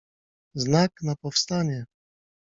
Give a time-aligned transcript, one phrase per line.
[0.53, 1.85] Znak na powstanie.